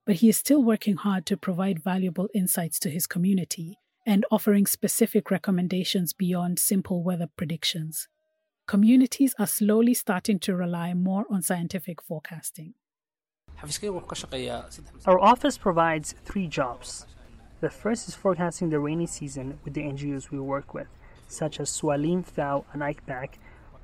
But 0.06 0.16
he 0.22 0.28
is 0.28 0.36
still 0.36 0.62
working 0.62 0.98
hard 0.98 1.26
to 1.26 1.36
provide 1.36 1.82
valuable 1.82 2.28
insights 2.32 2.78
to 2.78 2.90
his 2.90 3.08
community 3.08 3.80
and 4.06 4.24
offering 4.30 4.66
specific 4.66 5.32
recommendations 5.32 6.12
beyond 6.12 6.60
simple 6.60 7.02
weather 7.02 7.26
predictions. 7.36 8.06
Communities 8.68 9.34
are 9.38 9.46
slowly 9.46 9.94
starting 9.94 10.38
to 10.40 10.54
rely 10.54 10.92
more 10.92 11.24
on 11.30 11.40
scientific 11.40 12.02
forecasting. 12.02 12.74
Our 15.06 15.18
office 15.18 15.56
provides 15.56 16.14
three 16.26 16.48
jobs. 16.48 17.06
The 17.62 17.70
first 17.70 18.08
is 18.08 18.14
forecasting 18.14 18.68
the 18.68 18.78
rainy 18.78 19.06
season 19.06 19.58
with 19.64 19.72
the 19.72 19.84
NGOs 19.84 20.30
we 20.30 20.38
work 20.38 20.74
with, 20.74 20.88
such 21.28 21.60
as 21.60 21.70
Swalim, 21.70 22.22
FAO, 22.26 22.66
and 22.74 22.82
ICPAC, 22.82 23.36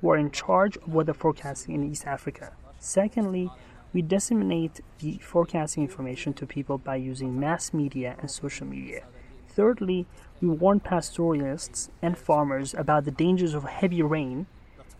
who 0.02 0.10
are 0.10 0.18
in 0.18 0.30
charge 0.30 0.76
of 0.76 0.92
weather 0.92 1.14
forecasting 1.14 1.74
in 1.74 1.90
East 1.90 2.06
Africa. 2.06 2.52
Secondly, 2.78 3.50
we 3.94 4.02
disseminate 4.02 4.82
the 4.98 5.16
forecasting 5.16 5.84
information 5.84 6.34
to 6.34 6.46
people 6.46 6.76
by 6.76 6.96
using 6.96 7.40
mass 7.40 7.72
media 7.72 8.16
and 8.20 8.30
social 8.30 8.66
media. 8.66 9.06
Thirdly, 9.48 10.04
we 10.42 10.48
warn 10.48 10.80
pastoralists 10.80 11.88
and 12.02 12.18
farmers 12.18 12.74
about 12.74 13.06
the 13.06 13.10
dangers 13.10 13.54
of 13.54 13.64
heavy 13.64 14.02
rain 14.02 14.46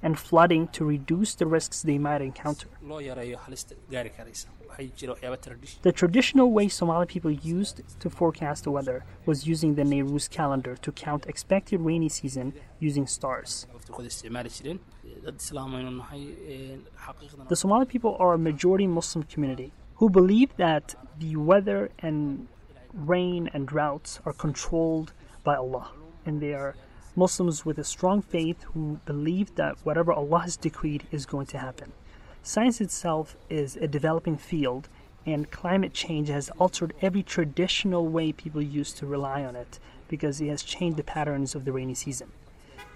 and 0.05 0.19
flooding 0.19 0.69
to 0.69 0.85
reduce 0.85 1.35
the 1.35 1.47
risks 1.47 1.83
they 1.83 1.99
might 1.99 2.21
encounter. 2.21 2.69
The 5.83 5.93
traditional 5.93 6.53
way 6.53 6.69
Somali 6.69 7.07
people 7.07 7.31
used 7.31 7.81
to 8.01 8.11
forecast 8.11 8.65
the 8.65 8.71
weather 8.71 9.05
was 9.25 9.47
using 9.47 9.75
the 9.75 9.83
Nehru's 9.83 10.29
calendar 10.29 10.77
to 10.77 10.93
count 10.93 11.27
expected 11.27 11.81
rainy 11.81 12.11
season 12.11 12.53
using 12.81 13.07
stars. 13.07 13.67
The 17.49 17.57
Somali 17.57 17.87
people 17.87 18.17
are 18.21 18.35
a 18.35 18.39
majority 18.39 18.87
Muslim 18.87 19.23
community 19.25 19.73
who 19.97 20.11
believe 20.11 20.55
that 20.59 20.95
the 21.19 21.37
weather 21.37 21.91
and 22.01 22.47
rain 22.93 23.49
and 23.55 23.67
droughts 23.67 24.21
are 24.27 24.35
controlled 24.35 25.15
by 25.45 25.57
Allah 25.57 25.93
and 26.27 26.43
they 26.43 26.53
are 26.53 26.75
Muslims 27.17 27.65
with 27.65 27.79
a 27.79 27.85
strong 27.85 28.21
faith 28.21 28.65
who 28.75 28.99
believe 29.05 29.55
that 29.55 29.77
whatever 29.85 30.13
Allah 30.13 30.41
has 30.41 30.57
decreed 30.57 31.07
is 31.13 31.27
going 31.27 31.47
to 31.47 31.59
happen. 31.59 31.93
Science 32.43 32.81
itself 32.81 33.37
is 33.49 33.77
a 33.77 33.87
developing 33.87 34.37
field, 34.37 34.89
and 35.25 35.51
climate 35.51 35.95
change 35.95 36.29
has 36.29 36.51
altered 36.59 36.93
every 37.01 37.23
traditional 37.23 38.09
way 38.09 38.33
people 38.33 38.61
used 38.61 38.97
to 38.99 39.07
rely 39.07 39.45
on 39.45 39.55
it 39.55 39.79
because 40.09 40.41
it 40.41 40.49
has 40.49 40.63
changed 40.63 40.97
the 40.97 41.05
patterns 41.05 41.55
of 41.55 41.65
the 41.65 41.73
rainy 41.73 41.95
season. 41.95 42.33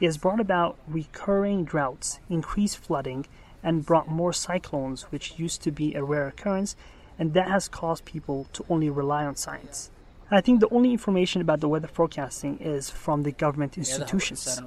It 0.00 0.06
has 0.06 0.18
brought 0.18 0.40
about 0.40 0.76
recurring 0.86 1.64
droughts, 1.64 2.18
increased 2.28 2.78
flooding, 2.78 3.26
and 3.62 3.86
brought 3.86 4.08
more 4.08 4.32
cyclones, 4.32 5.02
which 5.10 5.38
used 5.38 5.62
to 5.62 5.70
be 5.70 5.94
a 5.94 6.04
rare 6.04 6.26
occurrence, 6.28 6.76
and 7.18 7.34
that 7.34 7.48
has 7.48 7.68
caused 7.68 8.04
people 8.04 8.46
to 8.52 8.64
only 8.68 8.90
rely 8.90 9.24
on 9.24 9.36
science. 9.36 9.90
I 10.30 10.42
think 10.42 10.60
the 10.60 10.68
only 10.68 10.92
information 10.92 11.40
about 11.40 11.60
the 11.60 11.68
weather 11.68 11.88
forecasting 11.88 12.58
is 12.58 12.90
from 12.90 13.22
the 13.22 13.32
government 13.32 13.78
institutions. 13.78 14.60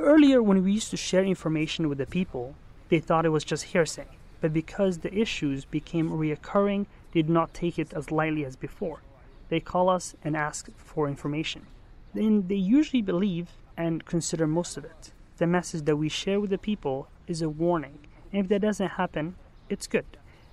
Earlier, 0.00 0.42
when 0.42 0.64
we 0.64 0.72
used 0.72 0.90
to 0.90 0.96
share 0.96 1.24
information 1.24 1.88
with 1.88 1.98
the 1.98 2.06
people, 2.06 2.56
they 2.88 2.98
thought 2.98 3.24
it 3.24 3.28
was 3.28 3.44
just 3.44 3.64
hearsay. 3.64 4.06
But 4.40 4.52
because 4.52 4.98
the 4.98 5.14
issues 5.14 5.64
became 5.64 6.10
reoccurring, 6.10 6.86
they 7.12 7.22
did 7.22 7.30
not 7.30 7.54
take 7.54 7.78
it 7.78 7.92
as 7.94 8.10
lightly 8.10 8.44
as 8.44 8.56
before. 8.56 9.00
They 9.48 9.60
call 9.60 9.88
us 9.88 10.16
and 10.24 10.36
ask 10.36 10.68
for 10.76 11.06
information. 11.06 11.66
Then 12.14 12.48
they 12.48 12.56
usually 12.56 13.02
believe 13.02 13.50
and 13.76 14.04
consider 14.04 14.48
most 14.48 14.76
of 14.76 14.84
it. 14.84 15.12
The 15.36 15.46
message 15.46 15.84
that 15.84 15.96
we 15.96 16.08
share 16.08 16.40
with 16.40 16.50
the 16.50 16.58
people 16.58 17.08
is 17.28 17.42
a 17.42 17.48
warning. 17.48 18.00
And 18.32 18.42
if 18.42 18.48
that 18.48 18.62
doesn't 18.62 18.88
happen, 18.88 19.36
it's 19.74 19.86
good. 19.86 20.06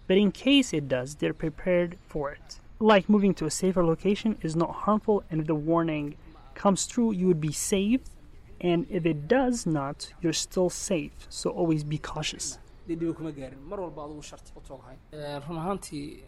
But 0.07 0.17
in 0.17 0.31
case 0.31 0.73
it 0.73 0.89
does, 0.89 1.15
they're 1.15 1.33
prepared 1.33 1.97
for 2.05 2.31
it. 2.31 2.59
Like 2.79 3.07
moving 3.07 3.33
to 3.35 3.45
a 3.45 3.51
safer 3.51 3.85
location 3.85 4.37
is 4.41 4.55
not 4.55 4.71
harmful, 4.83 5.23
and 5.29 5.39
if 5.39 5.47
the 5.47 5.55
warning 5.55 6.15
comes 6.55 6.85
true, 6.85 7.13
you 7.13 7.27
would 7.27 7.39
be 7.39 7.53
safe. 7.53 8.01
And 8.59 8.85
if 8.89 9.05
it 9.05 9.27
does 9.27 9.65
not, 9.65 10.13
you're 10.21 10.33
still 10.33 10.69
safe. 10.69 11.13
So 11.29 11.49
always 11.51 11.83
be 11.83 11.97
cautious. 11.97 12.59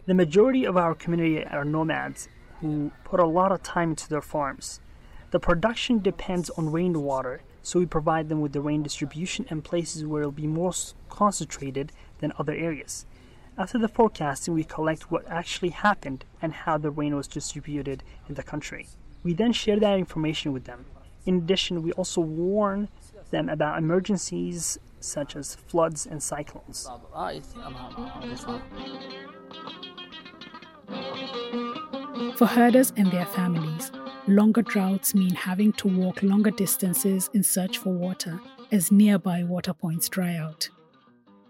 The 0.06 0.14
majority 0.14 0.64
of 0.64 0.76
our 0.76 0.94
community 0.94 1.44
are 1.44 1.64
nomads 1.64 2.28
who 2.60 2.90
put 3.04 3.20
a 3.20 3.26
lot 3.26 3.52
of 3.52 3.62
time 3.62 3.90
into 3.90 4.08
their 4.08 4.22
farms. 4.22 4.80
The 5.32 5.40
production 5.40 5.98
depends 5.98 6.48
on 6.50 6.70
rainwater, 6.70 7.42
so 7.64 7.78
we 7.78 7.86
provide 7.86 8.28
them 8.28 8.42
with 8.42 8.52
the 8.52 8.60
rain 8.60 8.82
distribution 8.82 9.46
and 9.48 9.64
places 9.64 10.04
where 10.04 10.22
it 10.22 10.26
will 10.26 10.32
be 10.32 10.46
more 10.46 10.72
concentrated 11.08 11.90
than 12.18 12.32
other 12.38 12.52
areas. 12.52 13.06
After 13.56 13.78
the 13.78 13.88
forecasting, 13.88 14.52
we 14.52 14.64
collect 14.64 15.10
what 15.10 15.26
actually 15.30 15.70
happened 15.70 16.26
and 16.42 16.52
how 16.52 16.76
the 16.76 16.90
rain 16.90 17.16
was 17.16 17.26
distributed 17.26 18.02
in 18.28 18.34
the 18.34 18.42
country. 18.42 18.88
We 19.22 19.32
then 19.32 19.54
share 19.54 19.80
that 19.80 19.98
information 19.98 20.52
with 20.52 20.64
them. 20.64 20.84
In 21.24 21.38
addition, 21.38 21.82
we 21.82 21.92
also 21.92 22.20
warn 22.20 22.88
them 23.30 23.48
about 23.48 23.78
emergencies 23.78 24.78
such 25.00 25.34
as 25.34 25.54
floods 25.54 26.04
and 26.04 26.22
cyclones. 26.22 26.86
For 32.36 32.46
herders 32.46 32.92
and 32.96 33.10
their 33.10 33.26
families, 33.26 33.90
longer 34.26 34.62
droughts 34.62 35.14
mean 35.14 35.34
having 35.34 35.72
to 35.74 35.88
walk 35.88 36.22
longer 36.22 36.50
distances 36.50 37.28
in 37.34 37.42
search 37.42 37.78
for 37.78 37.92
water 37.92 38.40
as 38.72 38.90
nearby 38.90 39.44
water 39.44 39.74
points 39.74 40.08
dry 40.08 40.34
out. 40.36 40.68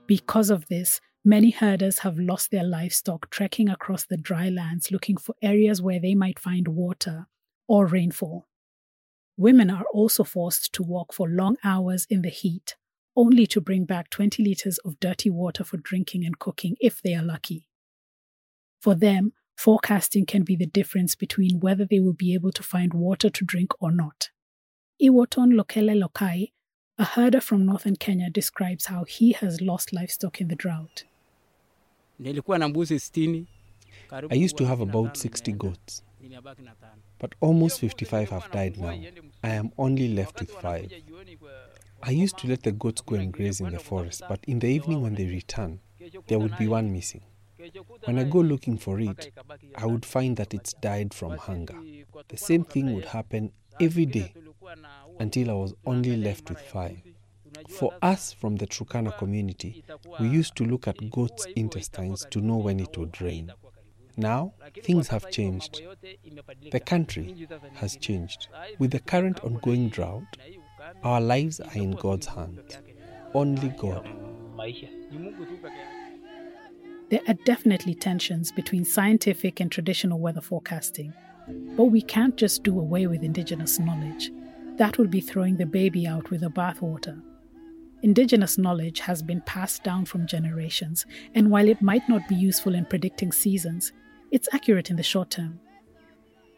Because 0.07 0.51
of 0.51 0.67
this, 0.67 1.01
many 1.25 1.51
herders 1.51 2.01
have 2.01 2.19
lost 2.19 2.51
their 2.51 2.65
livestock 2.65 3.31
trekking 3.31 3.69
across 3.69 4.05
the 4.05 4.17
dry 4.17 4.49
lands 4.49 4.91
looking 4.91 5.17
for 5.17 5.35
areas 5.41 5.81
where 5.81 6.01
they 6.01 6.15
might 6.15 6.39
find 6.39 6.69
water 6.69 7.27
or 7.69 7.87
rainfall. 7.87 8.49
Women 9.37 9.71
are 9.71 9.87
also 9.93 10.25
forced 10.25 10.73
to 10.75 10.83
walk 10.83 11.13
for 11.13 11.29
long 11.29 11.57
hours 11.65 12.07
in 12.11 12.23
the 12.23 12.29
heat, 12.29 12.77
only 13.17 13.47
to 13.47 13.61
bring 13.61 13.85
back 13.85 14.11
20 14.11 14.43
liters 14.43 14.79
of 14.79 14.99
dirty 15.01 15.31
water 15.31 15.65
for 15.65 15.77
drinking 15.77 16.25
and 16.25 16.39
cooking 16.39 16.77
if 16.81 17.01
they 17.01 17.15
are 17.15 17.23
lucky. 17.23 17.69
For 18.81 18.95
them, 18.95 19.33
forecasting 19.57 20.27
can 20.27 20.43
be 20.43 20.57
the 20.57 20.67
difference 20.67 21.15
between 21.15 21.61
whether 21.61 21.85
they 21.85 22.01
will 22.01 22.13
be 22.13 22.35
able 22.35 22.53
to 22.53 22.63
find 22.63 22.95
water 22.95 23.31
to 23.31 23.45
drink 23.45 23.73
or 23.81 23.91
not. 23.91 24.31
Iwoton 25.03 25.55
Lokele 25.55 26.01
Lokai 26.01 26.51
a 26.97 27.05
herder 27.05 27.41
from 27.41 27.67
northern 27.67 27.97
Kenya 27.97 28.31
describes 28.31 28.87
how 28.87 29.03
he 29.05 29.33
has 29.33 29.61
lost 29.61 29.93
livestock 29.93 30.41
in 30.41 30.47
the 30.47 30.55
drought. 30.55 31.03
I 32.25 32.29
used 34.35 34.57
to 34.59 34.65
have 34.65 34.81
about 34.81 35.17
60 35.17 35.53
goats, 35.53 36.03
but 37.19 37.35
almost 37.41 37.81
55 37.81 38.31
have 38.31 38.49
died 38.53 38.79
now. 38.79 38.97
I 39.43 39.49
am 39.49 39.73
only 39.77 40.15
left 40.15 40.39
with 40.39 40.53
five. 40.53 40.93
I 42.01 42.11
used 42.11 42.39
to 42.39 42.47
let 42.47 42.63
the 42.63 42.71
goats 42.71 43.01
go 43.01 43.17
and 43.17 43.33
graze 43.33 43.61
in 43.61 43.71
the 43.71 43.81
forest, 43.81 44.23
but 44.29 44.39
in 44.45 44.61
the 44.61 44.69
evening 44.69 45.03
when 45.03 45.17
they 45.17 45.27
return, 45.27 45.81
there 46.29 46.39
would 46.39 46.57
be 46.57 46.69
one 46.69 46.93
missing. 46.93 47.23
When 48.05 48.19
I 48.19 48.25
go 48.25 48.41
looking 48.41 48.79
for 48.79 49.01
it, 49.01 49.33
I 49.77 49.87
would 49.87 50.05
find 50.05 50.37
that 50.37 50.55
it's 50.55 50.75
died 50.75 51.15
from 51.15 51.37
hunger. 51.37 51.79
The 52.29 52.37
same 52.37 52.65
thing 52.65 52.95
would 52.95 53.07
happen 53.07 53.53
every 53.81 54.07
day 54.07 54.33
until 55.19 55.51
I 55.51 55.55
was 55.55 55.75
only 55.87 56.17
left 56.17 56.49
with 56.49 56.61
five. 56.61 57.01
For 57.69 57.95
us 58.03 58.33
from 58.33 58.57
the 58.57 58.67
Turkana 58.67 59.17
community, 59.17 59.85
we 60.21 60.29
used 60.29 60.57
to 60.57 60.65
look 60.65 60.89
at 60.89 61.11
goats' 61.11 61.47
intestines 61.57 62.27
to 62.31 62.41
know 62.41 62.57
when 62.57 62.81
it 62.81 62.97
would 62.99 63.21
rain. 63.21 63.53
Now, 64.17 64.55
things 64.83 65.09
have 65.09 65.31
changed. 65.31 65.83
The 66.71 66.81
country 66.81 67.49
has 67.75 67.97
changed. 67.97 68.49
With 68.79 68.91
the 68.91 69.01
current 69.01 69.43
ongoing 69.43 69.89
drought, 69.89 70.37
our 71.03 71.21
lives 71.21 71.61
are 71.61 71.75
in 71.75 71.93
God's 71.93 72.27
hands. 72.27 72.79
Only 73.35 73.69
God. 73.71 74.09
There 77.15 77.23
are 77.29 77.45
definitely 77.45 77.95
tensions 77.95 78.51
between 78.51 78.85
scientific 78.85 79.61
and 79.61 79.71
traditional 79.71 80.19
weather 80.19 80.41
forecasting, 80.41 81.13
but 81.77 81.85
we 81.85 82.03
can't 82.03 82.37
just 82.37 82.65
do 82.65 82.77
away 82.81 83.07
with 83.07 83.23
indigenous 83.23 83.79
knowledge. 83.79 84.33
That 84.79 84.99
would 84.99 85.13
be 85.13 85.21
throwing 85.21 85.57
the 85.57 85.65
baby 85.65 86.09
out 86.09 86.31
with 86.31 86.41
the 86.41 86.51
bathwater. 86.51 87.23
Indigenous 88.03 88.59
knowledge 88.59 88.99
has 88.99 89.23
been 89.23 89.43
passed 89.43 89.85
down 89.85 90.07
from 90.07 90.27
generations, 90.27 91.07
and 91.37 91.53
while 91.53 91.69
it 91.69 91.81
might 91.81 92.03
not 92.09 92.27
be 92.27 92.35
useful 92.35 92.75
in 92.75 92.85
predicting 92.85 93.31
seasons, 93.31 93.93
it's 94.33 94.49
accurate 94.53 94.91
in 94.91 94.97
the 94.97 95.05
short 95.05 95.31
term. 95.31 95.61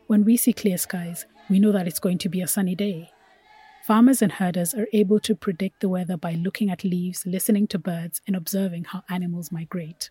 When 0.06 0.24
we 0.24 0.38
see 0.38 0.54
clear 0.54 0.78
skies, 0.78 1.26
we 1.50 1.60
know 1.60 1.72
that 1.72 1.86
it's 1.86 2.00
going 2.00 2.16
to 2.16 2.30
be 2.30 2.40
a 2.40 2.48
sunny 2.48 2.74
day. 2.74 3.10
Farmers 3.82 4.22
and 4.22 4.32
herders 4.32 4.72
are 4.72 4.88
able 4.94 5.20
to 5.20 5.36
predict 5.36 5.80
the 5.80 5.90
weather 5.90 6.16
by 6.16 6.32
looking 6.32 6.70
at 6.70 6.82
leaves, 6.82 7.26
listening 7.26 7.66
to 7.66 7.78
birds, 7.78 8.22
and 8.26 8.34
observing 8.34 8.84
how 8.84 9.02
animals 9.10 9.52
migrate. 9.52 10.08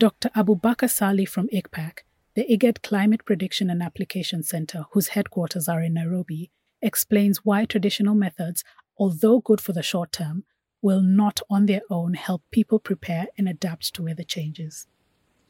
Dr. 0.00 0.30
Abu 0.34 0.56
Bakr 0.56 0.88
Salih 0.88 1.26
from 1.26 1.46
ICPAC 1.48 1.98
The 2.34 2.46
IGAD 2.50 2.82
Climate 2.82 3.26
Prediction 3.26 3.68
and 3.68 3.82
Application 3.82 4.42
Center, 4.42 4.86
whose 4.92 5.08
headquarters 5.08 5.68
are 5.68 5.82
in 5.82 5.92
Nairobi, 5.92 6.50
explains 6.80 7.44
why 7.44 7.66
traditional 7.66 8.14
methods, 8.14 8.64
although 8.96 9.40
good 9.40 9.60
for 9.60 9.74
the 9.74 9.82
short 9.82 10.10
term, 10.10 10.44
will 10.80 11.02
not 11.02 11.42
on 11.50 11.66
their 11.66 11.82
own 11.90 12.14
help 12.14 12.40
people 12.50 12.78
prepare 12.78 13.26
and 13.36 13.46
adapt 13.46 13.92
to 13.92 14.04
weather 14.04 14.22
changes. 14.22 14.86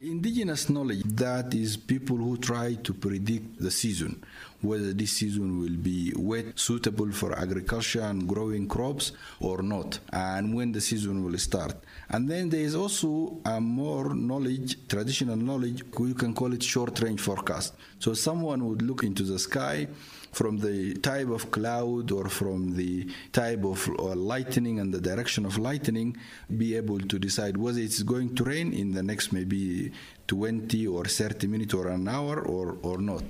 Indigenous 0.01 0.69
knowledge, 0.69 1.03
that 1.05 1.53
is 1.53 1.77
people 1.77 2.17
who 2.17 2.35
try 2.35 2.73
to 2.73 2.93
predict 2.93 3.57
the 3.57 3.71
season, 3.71 4.21
whether 4.61 4.93
this 4.93 5.13
season 5.13 5.59
will 5.59 5.75
be 5.75 6.13
wet, 6.15 6.57
suitable 6.59 7.11
for 7.11 7.37
agriculture 7.37 8.01
and 8.01 8.27
growing 8.27 8.67
crops 8.67 9.11
or 9.39 9.61
not, 9.61 9.99
and 10.13 10.53
when 10.53 10.71
the 10.71 10.81
season 10.81 11.23
will 11.23 11.37
start. 11.37 11.75
And 12.09 12.29
then 12.29 12.49
there 12.49 12.61
is 12.61 12.75
also 12.75 13.39
a 13.45 13.59
more 13.59 14.13
knowledge, 14.13 14.87
traditional 14.87 15.35
knowledge, 15.35 15.83
you 15.99 16.13
can 16.13 16.33
call 16.33 16.53
it 16.53 16.63
short 16.63 16.99
range 17.01 17.21
forecast. 17.21 17.73
So 17.99 18.13
someone 18.13 18.67
would 18.67 18.81
look 18.81 19.03
into 19.03 19.23
the 19.23 19.39
sky 19.39 19.87
from 20.31 20.59
the 20.59 20.93
type 20.95 21.29
of 21.29 21.51
cloud 21.51 22.11
or 22.11 22.29
from 22.29 22.75
the 22.75 23.07
type 23.33 23.63
of 23.65 23.87
uh, 23.99 24.15
lightning 24.15 24.79
and 24.79 24.93
the 24.93 25.01
direction 25.01 25.45
of 25.45 25.57
lightning, 25.57 26.15
be 26.57 26.75
able 26.75 26.99
to 26.99 27.19
decide 27.19 27.57
whether 27.57 27.79
it's 27.79 28.01
going 28.03 28.33
to 28.35 28.43
rain 28.43 28.73
in 28.73 28.93
the 28.93 29.03
next 29.03 29.33
maybe 29.33 29.91
20 30.27 30.87
or 30.87 31.05
30 31.05 31.47
minutes 31.47 31.73
or 31.73 31.89
an 31.89 32.07
hour 32.07 32.41
or, 32.41 32.77
or 32.81 32.97
not 32.99 33.23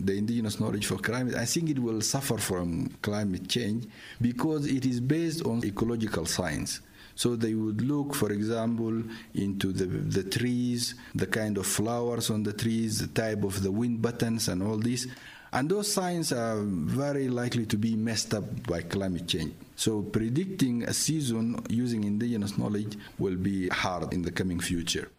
the 0.00 0.16
indigenous 0.16 0.60
knowledge 0.60 0.86
for 0.86 0.96
climate, 0.96 1.34
I 1.34 1.44
think 1.44 1.70
it 1.70 1.78
will 1.78 2.00
suffer 2.00 2.38
from 2.38 2.88
climate 3.02 3.48
change 3.48 3.86
because 4.20 4.66
it 4.66 4.86
is 4.86 5.00
based 5.00 5.44
on 5.44 5.64
ecological 5.64 6.26
science. 6.26 6.80
So 7.14 7.34
they 7.34 7.54
would 7.54 7.80
look, 7.82 8.14
for 8.14 8.30
example, 8.30 9.02
into 9.34 9.72
the, 9.72 9.86
the 9.86 10.22
trees, 10.22 10.94
the 11.16 11.26
kind 11.26 11.58
of 11.58 11.66
flowers 11.66 12.30
on 12.30 12.44
the 12.44 12.52
trees, 12.52 12.98
the 13.00 13.08
type 13.08 13.42
of 13.42 13.60
the 13.62 13.72
wind 13.72 14.02
patterns, 14.04 14.46
and 14.46 14.62
all 14.62 14.76
this. 14.76 15.08
And 15.52 15.68
those 15.68 15.92
signs 15.92 16.32
are 16.32 16.60
very 16.62 17.28
likely 17.28 17.66
to 17.66 17.76
be 17.76 17.96
messed 17.96 18.34
up 18.34 18.44
by 18.68 18.82
climate 18.82 19.26
change. 19.26 19.52
So 19.74 20.02
predicting 20.02 20.84
a 20.84 20.92
season 20.92 21.64
using 21.68 22.04
indigenous 22.04 22.56
knowledge 22.56 22.96
will 23.18 23.36
be 23.36 23.68
hard 23.68 24.12
in 24.12 24.22
the 24.22 24.30
coming 24.30 24.60
future. 24.60 25.10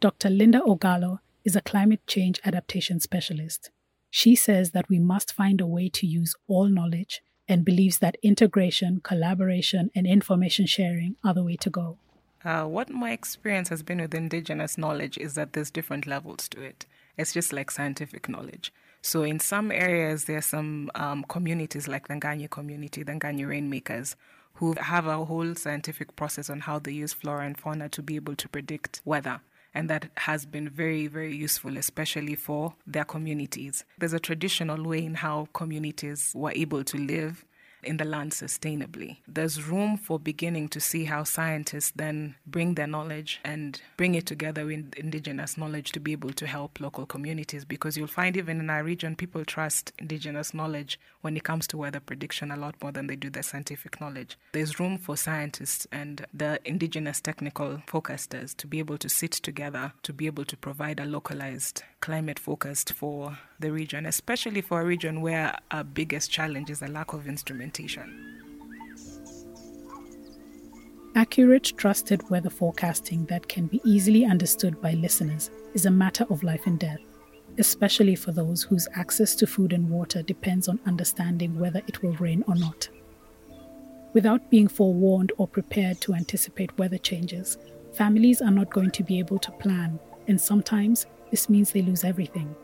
Dr. 0.00 0.30
Linda 0.30 0.60
Ogallo 0.60 1.20
is 1.44 1.56
a 1.56 1.60
climate 1.60 2.06
change 2.06 2.40
adaptation 2.44 3.00
specialist. 3.00 3.70
She 4.10 4.34
says 4.34 4.72
that 4.72 4.88
we 4.88 4.98
must 4.98 5.32
find 5.32 5.60
a 5.60 5.66
way 5.66 5.88
to 5.90 6.06
use 6.06 6.34
all 6.48 6.68
knowledge 6.68 7.22
and 7.48 7.64
believes 7.64 7.98
that 7.98 8.16
integration, 8.22 9.00
collaboration, 9.02 9.90
and 9.94 10.06
information 10.06 10.66
sharing 10.66 11.16
are 11.24 11.34
the 11.34 11.44
way 11.44 11.56
to 11.56 11.70
go. 11.70 11.98
Uh, 12.44 12.64
what 12.64 12.90
my 12.90 13.12
experience 13.12 13.68
has 13.68 13.82
been 13.82 14.00
with 14.00 14.14
indigenous 14.14 14.78
knowledge 14.78 15.18
is 15.18 15.34
that 15.34 15.52
there's 15.52 15.70
different 15.70 16.06
levels 16.06 16.48
to 16.48 16.62
it. 16.62 16.86
It's 17.18 17.32
just 17.32 17.52
like 17.52 17.70
scientific 17.70 18.28
knowledge. 18.28 18.72
So 19.02 19.22
in 19.22 19.40
some 19.40 19.70
areas, 19.70 20.24
there 20.24 20.38
are 20.38 20.42
some 20.42 20.90
um, 20.94 21.24
communities 21.24 21.88
like 21.88 22.08
the 22.08 22.14
Nganyi 22.14 22.50
community, 22.50 23.02
the 23.02 23.12
Nganyi 23.12 23.48
rainmakers, 23.48 24.16
who 24.54 24.74
have 24.78 25.06
a 25.06 25.24
whole 25.24 25.54
scientific 25.54 26.16
process 26.16 26.50
on 26.50 26.60
how 26.60 26.78
they 26.78 26.92
use 26.92 27.12
flora 27.12 27.46
and 27.46 27.58
fauna 27.58 27.88
to 27.90 28.02
be 28.02 28.16
able 28.16 28.36
to 28.36 28.48
predict 28.48 29.00
weather. 29.04 29.40
And 29.74 29.88
that 29.88 30.10
has 30.16 30.46
been 30.46 30.68
very, 30.68 31.06
very 31.06 31.34
useful, 31.34 31.76
especially 31.76 32.34
for 32.34 32.74
their 32.86 33.04
communities. 33.04 33.84
There's 33.98 34.12
a 34.12 34.18
traditional 34.18 34.82
way 34.82 35.04
in 35.04 35.14
how 35.14 35.48
communities 35.52 36.32
were 36.34 36.52
able 36.52 36.82
to 36.84 36.96
live 36.96 37.44
in 37.82 37.96
the 37.96 38.04
land 38.04 38.32
sustainably. 38.32 39.18
There's 39.26 39.62
room 39.62 39.96
for 39.96 40.18
beginning 40.18 40.68
to 40.70 40.80
see 40.80 41.04
how 41.04 41.24
scientists 41.24 41.92
then 41.94 42.34
bring 42.46 42.74
their 42.74 42.86
knowledge 42.86 43.40
and 43.44 43.80
bring 43.96 44.14
it 44.14 44.26
together 44.26 44.66
with 44.66 44.94
indigenous 44.96 45.56
knowledge 45.56 45.92
to 45.92 46.00
be 46.00 46.12
able 46.12 46.32
to 46.34 46.46
help 46.46 46.80
local 46.80 47.06
communities 47.06 47.64
because 47.64 47.96
you'll 47.96 48.06
find 48.06 48.36
even 48.36 48.60
in 48.60 48.70
our 48.70 48.82
region 48.82 49.16
people 49.16 49.44
trust 49.44 49.92
indigenous 49.98 50.54
knowledge 50.54 50.98
when 51.20 51.36
it 51.36 51.44
comes 51.44 51.66
to 51.68 51.76
weather 51.76 52.00
prediction 52.00 52.50
a 52.50 52.56
lot 52.56 52.74
more 52.82 52.92
than 52.92 53.06
they 53.06 53.16
do 53.16 53.30
the 53.30 53.42
scientific 53.42 54.00
knowledge. 54.00 54.36
There's 54.52 54.80
room 54.80 54.98
for 54.98 55.16
scientists 55.16 55.86
and 55.92 56.26
the 56.32 56.60
indigenous 56.64 57.20
technical 57.20 57.82
forecasters 57.86 58.56
to 58.56 58.66
be 58.66 58.78
able 58.78 58.98
to 58.98 59.08
sit 59.08 59.32
together 59.32 59.92
to 60.02 60.12
be 60.12 60.26
able 60.26 60.44
to 60.44 60.56
provide 60.56 61.00
a 61.00 61.04
localized 61.06 61.82
climate 62.00 62.38
focused 62.38 62.92
for 62.92 63.38
the 63.60 63.70
region, 63.70 64.06
especially 64.06 64.60
for 64.60 64.80
a 64.80 64.84
region 64.84 65.20
where 65.20 65.56
our 65.70 65.84
biggest 65.84 66.30
challenge 66.30 66.70
is 66.70 66.82
a 66.82 66.88
lack 66.88 67.12
of 67.12 67.26
instrumentation. 67.26 68.26
Accurate, 71.14 71.72
trusted 71.76 72.28
weather 72.30 72.50
forecasting 72.50 73.26
that 73.26 73.48
can 73.48 73.66
be 73.66 73.80
easily 73.84 74.24
understood 74.24 74.80
by 74.80 74.92
listeners 74.92 75.50
is 75.74 75.86
a 75.86 75.90
matter 75.90 76.24
of 76.30 76.42
life 76.42 76.66
and 76.66 76.78
death, 76.78 77.00
especially 77.58 78.14
for 78.14 78.30
those 78.30 78.62
whose 78.62 78.86
access 78.94 79.34
to 79.34 79.46
food 79.46 79.72
and 79.72 79.90
water 79.90 80.22
depends 80.22 80.68
on 80.68 80.78
understanding 80.86 81.58
whether 81.58 81.82
it 81.88 82.02
will 82.02 82.12
rain 82.14 82.44
or 82.46 82.54
not. 82.54 82.88
Without 84.12 84.50
being 84.50 84.68
forewarned 84.68 85.32
or 85.36 85.48
prepared 85.48 86.00
to 86.00 86.14
anticipate 86.14 86.76
weather 86.78 86.98
changes, 86.98 87.58
families 87.92 88.40
are 88.40 88.50
not 88.50 88.70
going 88.70 88.90
to 88.92 89.02
be 89.02 89.18
able 89.18 89.38
to 89.38 89.52
plan, 89.52 89.98
and 90.28 90.40
sometimes 90.40 91.06
this 91.30 91.48
means 91.48 91.72
they 91.72 91.82
lose 91.82 92.04
everything. 92.04 92.54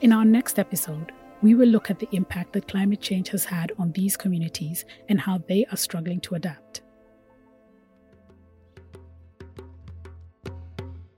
In 0.00 0.12
our 0.12 0.24
next 0.24 0.60
episode, 0.60 1.10
we 1.42 1.56
will 1.56 1.66
look 1.66 1.90
at 1.90 1.98
the 1.98 2.08
impact 2.12 2.52
that 2.52 2.68
climate 2.68 3.00
change 3.00 3.30
has 3.30 3.44
had 3.44 3.72
on 3.80 3.90
these 3.90 4.16
communities 4.16 4.84
and 5.08 5.20
how 5.20 5.38
they 5.48 5.64
are 5.72 5.76
struggling 5.76 6.20
to 6.20 6.36
adapt. 6.36 6.82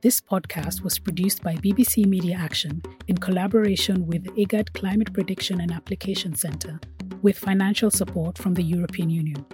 This 0.01 0.19
podcast 0.19 0.83
was 0.83 0.99
produced 0.99 1.43
by 1.43 1.57
BBC 1.57 2.07
Media 2.07 2.37
Action 2.37 2.81
in 3.07 3.19
collaboration 3.19 4.07
with 4.07 4.25
IGAD 4.35 4.73
Climate 4.73 5.13
Prediction 5.13 5.61
and 5.61 5.73
Application 5.73 6.35
Centre 6.35 6.81
with 7.21 7.39
financial 7.39 7.91
support 7.91 8.39
from 8.39 8.55
the 8.55 8.63
European 8.63 9.11
Union. 9.11 9.45